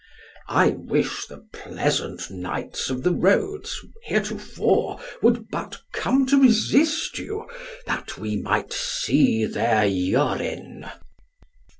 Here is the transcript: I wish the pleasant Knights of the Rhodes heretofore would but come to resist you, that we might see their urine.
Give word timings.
I 0.49 0.69
wish 0.69 1.27
the 1.27 1.45
pleasant 1.53 2.31
Knights 2.31 2.89
of 2.89 3.03
the 3.03 3.13
Rhodes 3.13 3.79
heretofore 4.05 4.99
would 5.21 5.49
but 5.51 5.79
come 5.93 6.25
to 6.25 6.41
resist 6.41 7.19
you, 7.19 7.47
that 7.85 8.17
we 8.17 8.35
might 8.35 8.73
see 8.73 9.45
their 9.45 9.85
urine. 9.85 10.87